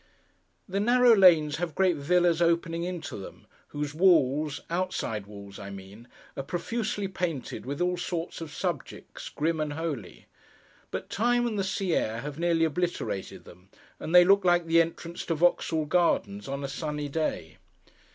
[0.67, 6.07] The narrow lanes have great villas opening into them, whose walls (outside walls, I mean)
[6.35, 10.25] are profusely painted with all sorts of subjects, grim and holy.
[10.89, 13.69] But time and the sea air have nearly obliterated them;
[13.99, 17.57] and they look like the entrance to Vauxhall Gardens on a sunny day.